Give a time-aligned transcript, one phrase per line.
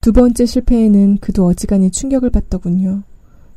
[0.00, 3.02] 두 번째 실패에는 그도 어지간히 충격을 받더군요.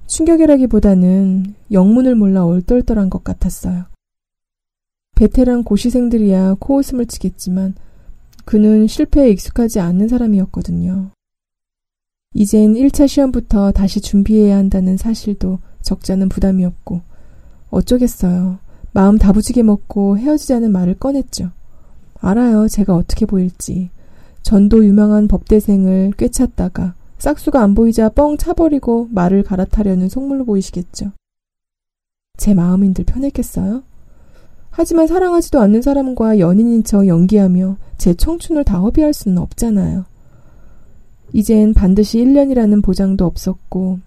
[0.08, 3.86] 충격이라기보다는 영문을 몰라 얼떨떨한 것 같았어요.
[5.16, 7.76] 베테랑 고시생들이야 코웃음을 치겠지만
[8.44, 11.12] 그는 실패에 익숙하지 않는 사람이었거든요.
[12.34, 17.02] 이젠 1차 시험부터 다시 준비해야 한다는 사실도 적잖은 부담이었고
[17.70, 18.60] 어쩌겠어요.
[18.92, 21.52] 마음 다부지게 먹고 헤어지자는 말을 꺼냈죠.
[22.20, 22.68] 알아요.
[22.68, 23.92] 제가 어떻게 보일지.
[24.44, 31.12] 전도 유명한 법대생을 꿰찼다가 싹수가 안 보이자 뻥 차버리고 말을 갈아타려는 속물로 보이시겠죠.
[32.38, 33.84] 제 마음인들 편했겠어요?
[34.70, 40.06] 하지만 사랑하지도 않는 사람과 연인인 척 연기하며 제 청춘을 다 허비할 수는 없잖아요.
[41.32, 44.00] 이젠 반드시 1년이라는 보장도 없었고,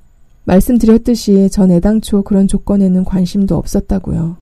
[0.45, 4.37] 말씀드렸듯이 전 애당초 그런 조건에는 관심도 없었다고요.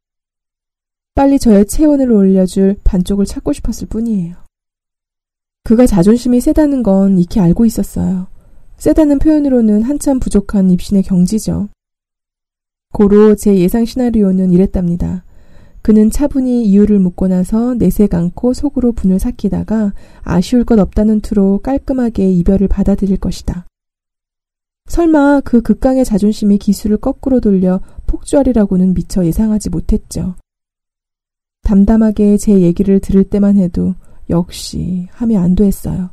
[1.15, 4.44] 빨리 저의 체온을 올려줄 반쪽을 찾고 싶었을 뿐이에요.
[5.65, 8.27] 그가 자존심이 세다는 건 익히 알고 있었어요.
[8.77, 11.71] 세다는 표현으로는 한참 부족한 입신의 경지죠.
[12.93, 15.25] 고로 제 예상 시나리오는 이랬답니다.
[15.81, 22.31] 그는 차분히 이유를 묻고 나서 내색 않고 속으로 분을 삭히다가 아쉬울 것 없다는 투로 깔끔하게
[22.31, 23.67] 이별을 받아들일 것이다.
[24.87, 30.35] 설마 그 극강의 자존심이 기술을 거꾸로 돌려 폭주하리라고는 미처 예상하지 못했죠.
[31.63, 33.95] 담담하게 제 얘기를 들을 때만 해도
[34.31, 36.11] 역시 하면 안 됐어요.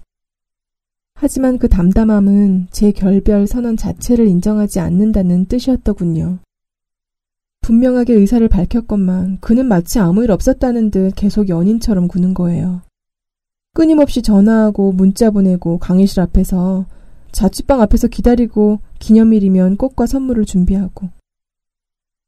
[1.14, 6.40] 하지만 그 담담함은 제 결별 선언 자체를 인정하지 않는다는 뜻이었더군요.
[7.62, 12.82] 분명하게 의사를 밝혔건만 그는 마치 아무 일 없었다는 듯 계속 연인처럼 구는 거예요.
[13.74, 16.86] 끊임없이 전화하고 문자 보내고 강의실 앞에서
[17.32, 21.10] 자취방 앞에서 기다리고 기념일이면 꽃과 선물을 준비하고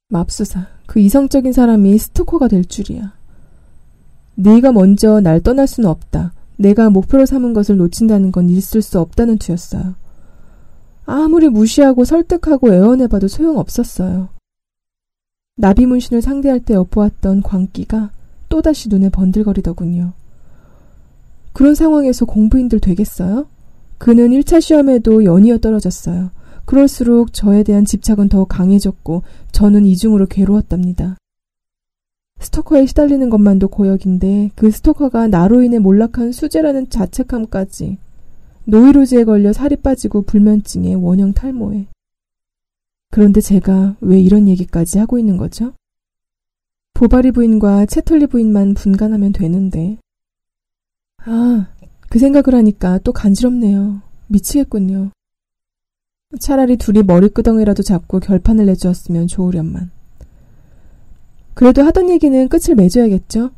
[0.10, 3.14] 맙소사 그 이성적인 사람이 스토커가 될 줄이야.
[4.36, 6.34] 네가 먼저 날 떠날 수는 없다.
[6.58, 9.96] 내가 목표로 삼은 것을 놓친다는 건 있을 수 없다는 투였어요.
[11.06, 14.30] 아무리 무시하고 설득하고 애원해봐도 소용없었어요.
[15.58, 18.12] 나비문신을 상대할 때 엿보았던 광기가
[18.50, 20.14] 또다시 눈에 번들거리더군요.
[21.52, 23.48] 그런 상황에서 공부인들 되겠어요?
[24.00, 26.32] 그는 1차 시험에도 연이어 떨어졌어요.
[26.66, 31.18] 그럴수록 저에 대한 집착은 더 강해졌고 저는 이중으로 괴로웠답니다.
[32.40, 37.98] 스토커에 시달리는 것만도 고역인데 그 스토커가 나로 인해 몰락한 수재라는 자책함까지
[38.66, 41.88] 노이로즈에 걸려 살이 빠지고 불면증에 원형 탈모에
[43.12, 45.74] 그런데 제가 왜 이런 얘기까지 하고 있는 거죠?
[46.94, 49.98] 보바리 부인과 채털리 부인만 분간하면 되는데
[51.26, 51.68] 아,
[52.10, 54.02] 그 생각을 하니까 또 간지럽네요.
[54.28, 55.12] 미치겠군요.
[56.40, 59.92] 차라리 둘이 머리끄덩이라도 잡고 결판을 내주었으면 좋으련만.
[61.54, 63.52] 그래도 하던 얘기는 끝을 맺어야겠죠?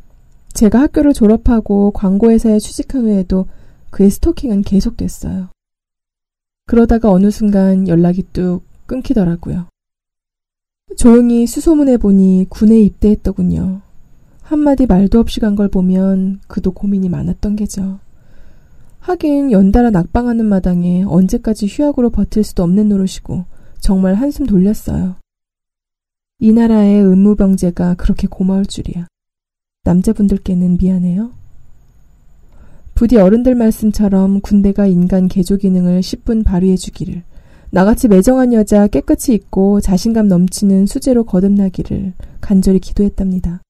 [0.54, 3.46] 제가 학교를 졸업하고 광고회사에 취직한 후에도
[3.90, 5.50] 그의 스토킹은 계속됐어요.
[6.66, 9.68] 그러다가 어느 순간 연락이 뚝 끊기더라고요.
[10.98, 13.82] 조용히 수소문해 보니 군에 입대했더군요.
[14.42, 18.00] 한마디 말도 없이 간 걸 보면 그도 고민이 많았던 게죠.
[19.00, 23.46] 하긴 연달아 낙방하는 마당에 언제까지 휴학으로 버틸 수도 없는 노릇이고
[23.80, 25.16] 정말 한숨 돌렸어요.
[26.40, 29.08] 이 나라의 의무병제가 그렇게 고마울 줄이야.
[29.86, 31.32] 남자분들께는 미안해요.
[32.94, 37.24] 부디 어른들 말씀처럼 군대가 인간 개조 기능을 10분 발휘해 주기를,
[37.72, 43.62] 나같이 매정한 여자 깨끗이 입고 자신감 넘치는 수제로 거듭나기를 간절히 기도했답니다.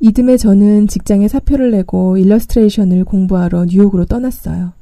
[0.00, 4.72] 이듬해 저는 직장에 사표를 내고 일러스트레이션을 공부하러 뉴욕으로 떠났어요.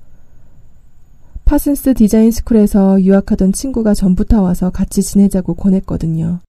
[1.45, 6.41] 파슨스 디자인 스쿨에서 유학하던 친구가 전부터 와서 같이 지내자고 권했거든요.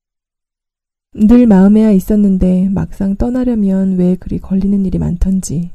[1.13, 5.71] 늘 마음에야 있었는데 막상 떠나려면 왜 그리 걸리는 일이 많던지.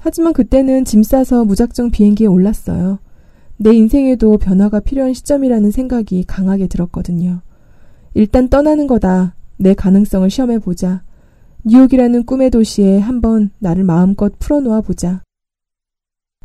[0.00, 2.98] 하지만 그때는 짐 싸서 무작정 비행기에 올랐어요.
[3.56, 7.40] 내 인생에도 변화가 필요한 시점이라는 생각이 강하게 들었거든요.
[8.14, 9.34] 일단 떠나는 거다.
[9.56, 11.02] 내 가능성을 시험해보자.
[11.64, 15.22] 뉴욕이라는 꿈의 도시에 한번 나를 마음껏 풀어놓아 보자.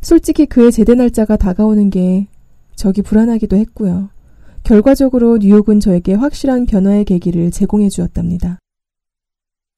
[0.01, 2.27] 솔직히 그의 제대 날짜가 다가오는 게
[2.75, 4.09] 저기 불안하기도 했고요.
[4.63, 8.59] 결과적으로 뉴욕은 저에게 확실한 변화의 계기를 제공해 주었답니다.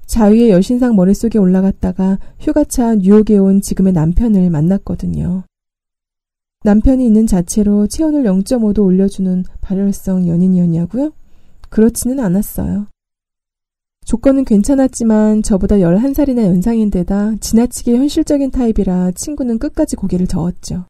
[0.05, 5.43] 자유의 여신상 머릿속에 올라갔다가 휴가차 뉴욕에 온 지금의 남편을 만났거든요.
[6.63, 11.13] 남편이 있는 자체로 체온을 0.5도 올려주는 발열성 연인이었냐고요?
[11.69, 12.87] 그렇지는 않았어요.
[14.05, 20.85] 조건은 괜찮았지만 저보다 11살이나 연상인데다 지나치게 현실적인 타입이라 친구는 끝까지 고개를 저었죠.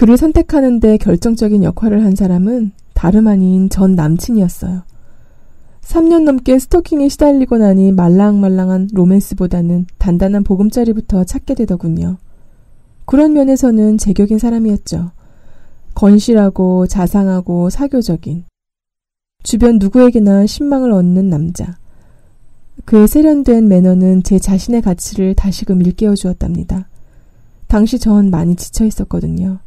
[0.00, 4.84] 그를 선택하는데 결정적인 역할을 한 사람은 다름 아닌 전 남친이었어요.
[5.82, 12.16] 3년 넘게 스토킹에 시달리고 나니 말랑말랑한 로맨스보다는 단단한 보금자리부터 찾게 되더군요.
[13.04, 15.10] 그런 면에서는 제격인 사람이었죠.
[15.94, 18.46] 건실하고 자상하고 사교적인.
[19.42, 21.76] 주변 누구에게나 신망을 얻는 남자.
[22.86, 26.88] 그의 세련된 매너는 제 자신의 가치를 다시금 일깨워 주었답니다.
[27.66, 29.60] 당시 전 많이 지쳐 있었거든요.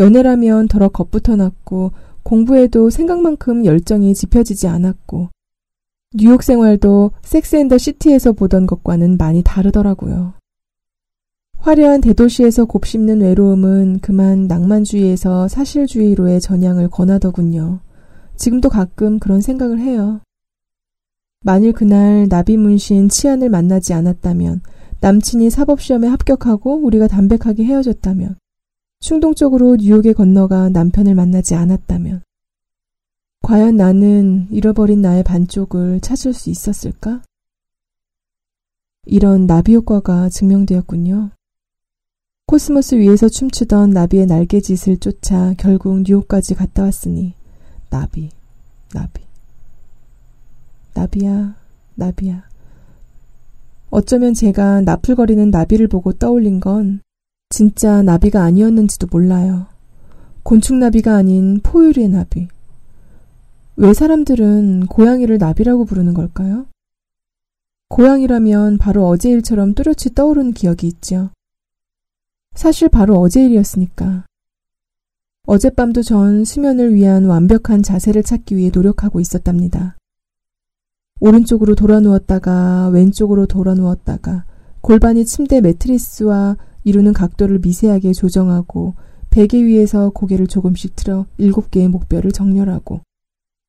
[0.00, 1.92] 연애라면 더러 겁부터 났고
[2.24, 5.28] 공부에도 생각만큼 열정이 지펴지지 않았고
[6.14, 10.32] 뉴욕 생활도 섹스 앤더 시티에서 보던 것과는 많이 다르더라고요.
[11.58, 17.80] 화려한 대도시에서 곱씹는 외로움은 그만 낭만주의에서 사실주의로의 전향을 권하더군요.
[18.36, 20.20] 지금도 가끔 그런 생각을 해요.
[21.42, 24.62] 만일 그날 나비문신 치안을 만나지 않았다면,
[25.00, 28.36] 남친이 사법시험에 합격하고 우리가 담백하게 헤어졌다면,
[29.00, 32.22] 충동적으로 뉴욕에 건너가 남편을 만나지 않았다면,
[33.42, 37.22] 과연 나는 잃어버린 나의 반쪽을 찾을 수 있었을까?
[39.06, 41.30] 이런 나비 효과가 증명되었군요.
[42.46, 47.34] 코스모스 위에서 춤추던 나비의 날개짓을 쫓아 결국 뉴욕까지 갔다 왔으니,
[47.88, 48.28] 나비,
[48.92, 49.22] 나비.
[50.94, 51.56] 나비야,
[51.94, 52.44] 나비야.
[53.90, 57.00] 어쩌면 제가 나풀거리는 나비를 보고 떠올린 건
[57.60, 59.66] 진짜 나비가 아니었는지도 몰라요.
[60.44, 62.48] 곤충나비가 아닌 포유류의 나비.
[63.76, 66.64] 왜 사람들은 고양이를 나비라고 부르는 걸까요?
[67.90, 71.28] 고양이라면 바로 어제 일처럼 뚜렷이 떠오르는 기억이 있죠.
[72.54, 74.24] 사실 바로 어제 일이었으니까.
[75.46, 79.98] 어젯밤도 전 수면을 위한 완벽한 자세를 찾기 위해 노력하고 있었답니다.
[81.20, 84.46] 오른쪽으로 돌아 누웠다가 왼쪽으로 돌아 누웠다가
[84.80, 88.94] 골반이 침대 매트리스와 이루는 각도를 미세하게 조정하고
[89.30, 93.00] 베개 위에서 고개를 조금씩 틀어 일곱 개의 목뼈를 정렬하고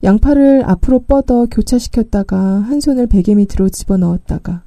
[0.04, 4.64] 양팔을 앞으로 뻗어 교차시켰다가 한 손을 베개 밑으로 집어넣었다가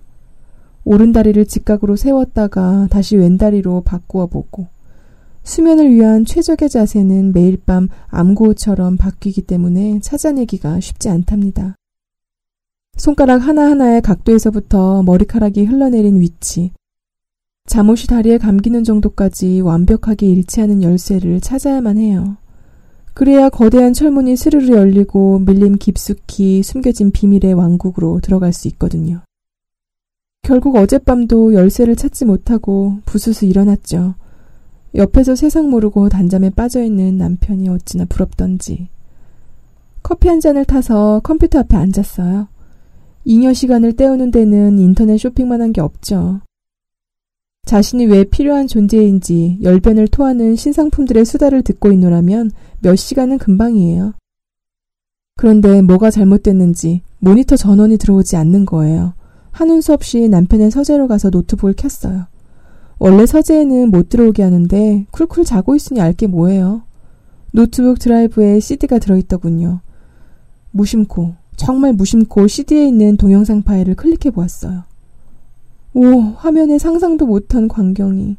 [0.84, 4.68] 오른다리를 직각으로 세웠다가 다시 왼다리로 바꾸어 보고
[5.42, 11.74] 수면을 위한 최적의 자세는 매일 밤 암고처럼 바뀌기 때문에 찾아내기가 쉽지 않답니다.
[12.96, 16.70] 손가락 하나하나의 각도에서부터 머리카락이 흘러내린 위치,
[17.66, 22.36] 잠옷이 다리에 감기는 정도까지 완벽하게 일치하는 열쇠를 찾아야만 해요.
[23.14, 29.20] 그래야 거대한 철문이 스르르 열리고 밀림 깊숙이 숨겨진 비밀의 왕국으로 들어갈 수 있거든요.
[30.42, 34.14] 결국 어젯밤도 열쇠를 찾지 못하고 부스스 일어났죠.
[34.94, 38.88] 옆에서 세상 모르고 단잠에 빠져있는 남편이 어찌나 부럽던지.
[40.02, 42.46] 커피 한 잔을 타서 컴퓨터 앞에 앉았어요.
[43.24, 46.40] 잉여 시간을 때우는 데는 인터넷 쇼핑만 한 게 없죠.
[47.64, 52.50] 자신이 왜 필요한 존재인지 열변을 토하는 신상품들의 수다를 듣고 있노라면
[52.80, 54.12] 몇 시간은 금방이에요.
[55.36, 59.14] 그런데 뭐가 잘못됐는지 모니터 전원이 들어오지 않는 거예요.
[59.50, 62.26] 하는 수 없이 남편의 서재로 가서 노트북을 켰어요.
[62.98, 66.82] 원래 서재에는 못 들어오게 하는데 쿨쿨 자고 있으니 알게 뭐예요.
[67.52, 69.80] 노트북 드라이브에 CD가 들어있더군요.
[70.70, 74.82] 무심코 정말 무심코 CD에 있는 동영상 파일을 클릭해 보았어요.
[75.94, 78.36] 오, 화면에 상상도 못한 광경이.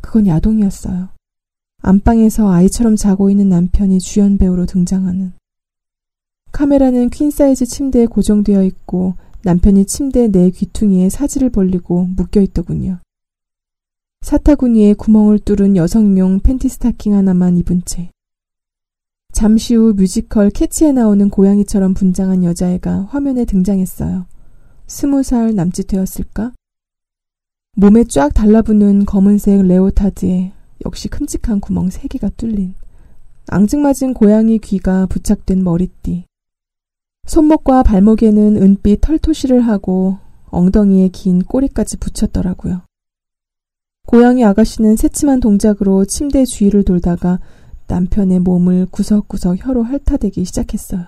[0.00, 1.08] 그건 야동이었어요.
[1.82, 5.32] 안방에서 아이처럼 자고 있는 남편이 주연 배우로 등장하는.
[6.50, 9.14] 카메라는 퀸 사이즈 침대에 고정되어 있고
[9.44, 12.98] 남편이 침대 네 귀퉁이에 사지를 벌리고 묶여 있더군요.
[14.22, 18.10] 사타구니에 구멍을 뚫은 여성용 팬티 스타킹 하나만 입은 채
[19.32, 24.26] 잠시 후 뮤지컬 캣츠에 나오는 고양이처럼 분장한 여자애가 화면에 등장했어요.
[24.88, 26.52] 스무 살 남짓 되었을까?
[27.76, 30.52] 몸에 쫙 달라붙는 검은색 레오타드에
[30.84, 32.74] 역시 큼직한 구멍 세 개가 뚫린
[33.48, 36.24] 앙증맞은 고양이 귀가 부착된 머리띠.
[37.26, 42.82] 손목과 발목에는 은빛 털토시를 하고 엉덩이에 긴 꼬리까지 붙였더라고요.
[44.06, 47.38] 고양이 아가씨는 새침한 동작으로 침대 주위를 돌다가
[47.86, 51.06] 남편의 몸을 구석구석 혀로 핥아대기 시작했어요.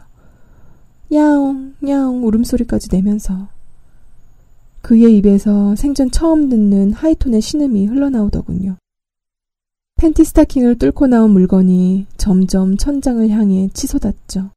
[1.12, 3.48] 야옹, 야옹 울음소리까지 내면서
[4.82, 8.76] 그의 입에서 생전 처음 듣는 하이톤의 신음이 흘러나오더군요.
[9.96, 14.50] 팬티 스타킹을 뚫고 나온 물건이 점점 천장을 향해 치솟았죠.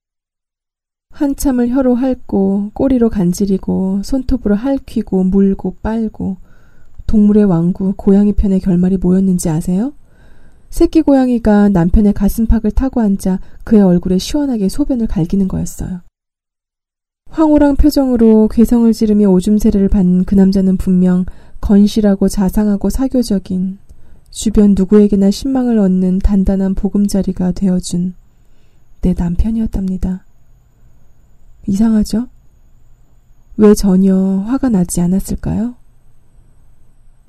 [1.12, 6.38] 한참을 혀로 핥고 꼬리로 간지리고 손톱으로 핥히고 물고 빨고
[7.08, 9.94] 동물의 왕구 고양이 편의 결말이 뭐였는지 아세요?
[10.70, 16.02] 새끼 고양이가 남편의 가슴팍을 타고 앉아 그의 얼굴에 시원하게 소변을 갈기는 거였어요.
[17.36, 21.26] 황홀한 표정으로 괴성을 지르며 오줌세례를 받는 그 남자는 분명
[21.60, 23.78] 건실하고 자상하고 사교적인
[24.30, 28.14] 주변 누구에게나 신망을 얻는 단단한 보금자리가 되어준
[29.02, 30.26] 내 남편이었답니다.
[31.68, 32.28] 이상하죠?
[33.58, 35.76] 왜 전혀 화가 나지 않았을까요?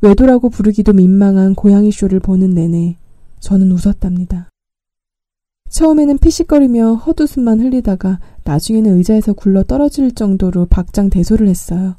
[0.02, 2.96] 외도라고 부르기도 민망한 고양이 쇼를 보는 내내
[3.40, 4.50] 저는 웃었답니다.
[5.70, 11.96] 처음에는 피식거리며 헛웃음만 흘리다가 나중에는 의자에서 굴러 떨어질 정도로 박장 대소를 했어요.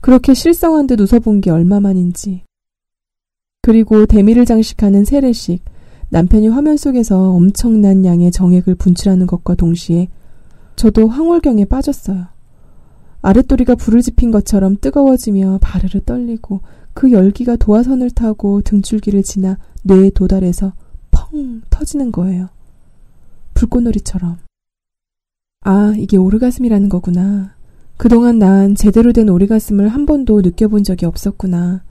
[0.00, 2.42] 그렇게 실성한 듯 웃어본 게 얼마만인지.
[3.62, 5.62] 그리고 대미를 장식하는 세례식,
[6.08, 10.08] 남편이 화면 속에서 엄청난 양의 정액을 분출하는 것과 동시에
[10.76, 12.26] 저도 황홀경에 빠졌어요.
[13.22, 16.60] 아랫도리가 불을 지핀 것처럼 뜨거워지며 바르르 떨리고
[16.94, 20.72] 그 열기가 도화선을 타고 등줄기를 지나 뇌에 도달해서
[21.10, 22.48] 펑 터지는 거예요.
[23.54, 24.38] 불꽃놀이처럼.
[25.68, 27.52] 아, 이게 오르가슴이라는 거구나.
[27.96, 31.82] 그동안 난 제대로 된 오르가슴을 한 번도 느껴본 적이 없었구나.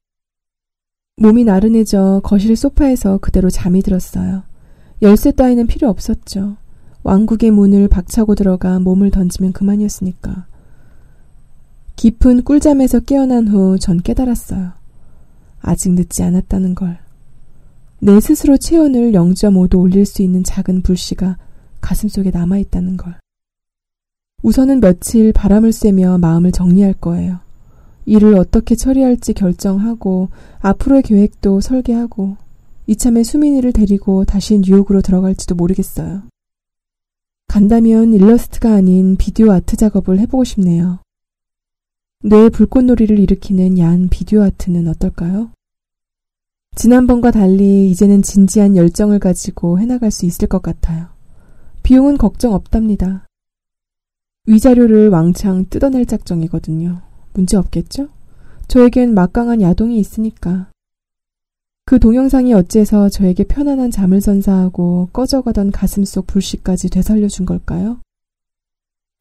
[1.17, 4.43] 몸이 나른해져 거실 소파에서 그대로 잠이 들었어요.
[5.01, 6.55] 열쇠 따위는 필요 없었죠.
[7.03, 10.45] 왕국의 문을 박차고 들어가 몸을 던지면 그만이었으니까.
[11.97, 14.71] 깊은 꿀잠에서 깨어난 후 전 깨달았어요.
[15.59, 16.97] 아직 늦지 않았다는 걸.
[17.99, 21.37] 내 스스로 체온을 0.5도 올릴 수 있는 작은 불씨가
[21.81, 23.15] 가슴속에 남아있다는 걸.
[24.45, 27.39] 우선은 며칠 바람을 쐬며 마음을 정리할 거예요.
[28.05, 32.37] 일을 어떻게 처리할지 결정하고 앞으로의 계획도 설계하고
[32.85, 36.21] 이참에 수민이를 데리고 다시 뉴욕으로 들어갈지도 모르겠어요.
[37.47, 40.99] 간다면 일러스트가 아닌 비디오 아트 작업을 해보고 싶네요.
[42.23, 45.49] 뇌 불꽃놀이를 일으키는 야한 비디오 아트는 어떨까요?
[46.75, 51.07] 지난번과 달리 이제는 진지한 열정을 가지고 해나갈 수 있을 것 같아요.
[51.81, 53.24] 비용은 걱정 없답니다.
[54.47, 57.01] 위자료를 왕창 뜯어낼 작정이거든요.
[57.33, 58.09] 문제 없겠죠?
[58.67, 60.69] 저에겐 막강한 야동이 있으니까.
[61.85, 67.99] 그 동영상이 어째서 저에게 편안한 잠을 선사하고 꺼져가던 가슴 속 불씨까지 되살려준 걸까요?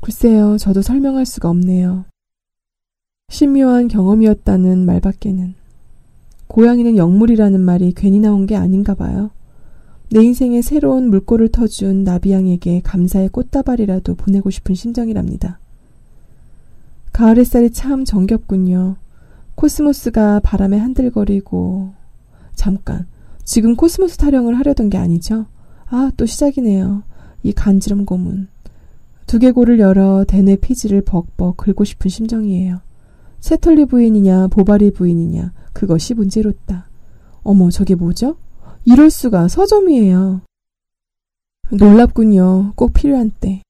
[0.02, 2.04] 글쎄요, 저도 설명할 수가 없네요.
[3.30, 5.54] 신묘한 경험이었다는 말밖에는.
[6.46, 9.30] 고양이는 영물이라는 말이 괜히 나온 게 아닌가 봐요.
[10.10, 15.58] 내 인생에 새로운 물꼬를 터준 나비양에게 감사의 꽃다발이라도 보내고 싶은 심정이랍니다.
[17.12, 18.96] 가을 햇살이 참 정겹군요.
[19.54, 21.92] 코스모스가 바람에 한들거리고
[22.54, 23.06] 잠깐
[23.44, 25.46] 지금 코스모스 타령을 하려던 게 아니죠?
[25.86, 27.02] 아, 또 시작이네요.
[27.42, 28.48] 이 간지럼 고문.
[29.26, 32.80] 두개골을 열어 대뇌 피지를 벅벅 긁고 싶은 심정이에요.
[33.40, 36.88] 새털리 부인이냐 보바리 부인이냐 그것이 문제롭다.
[37.42, 38.36] 어머 저게 뭐죠?
[38.86, 40.42] 이럴 수가 서점이에요.
[41.70, 42.74] 놀랍군요.
[42.76, 43.62] 꼭 필요한 때.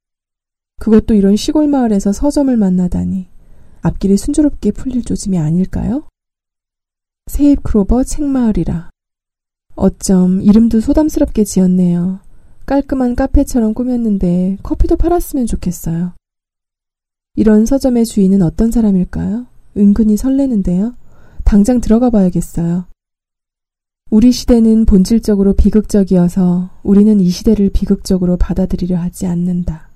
[0.81, 3.29] 그것도 이런 시골 마을에서 서점을 만나다니.
[3.81, 6.03] 앞길이 순조롭게 풀릴 조짐이 아닐까요?
[7.27, 8.91] 세입 크로버 책마을이라.
[9.77, 12.21] 어쩜 이름도 소담스럽게 지었네요.
[12.67, 16.13] 깔끔한 카페처럼 꾸몄는데 커피도 팔았으면 좋겠어요.
[17.37, 19.47] 이런 서점의 주인은 어떤 사람일까요?
[19.77, 20.95] 은근히 설레는데요.
[21.45, 22.87] 당장 들어가 봐야겠어요.
[24.11, 29.89] 우리 시대는 본질적으로 비극적이어서 우리는 이 시대를 비극적으로 받아들이려 하지 않는다.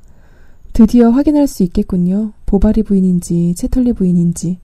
[0.73, 2.33] 드디어 확인할 수 있겠군요.
[2.47, 4.59] 보바리 부인인지 채털리 부인인지.